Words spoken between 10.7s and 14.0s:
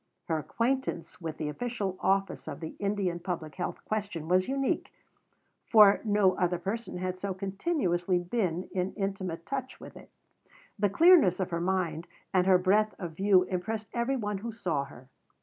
The clearness of her mind and her breadth of view impressed